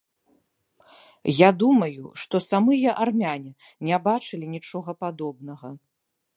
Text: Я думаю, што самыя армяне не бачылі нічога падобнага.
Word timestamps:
Я 1.39 1.49
думаю, 1.63 2.05
што 2.23 2.35
самыя 2.47 2.97
армяне 3.07 3.51
не 3.91 3.95
бачылі 4.09 4.45
нічога 4.55 4.89
падобнага. 5.05 5.69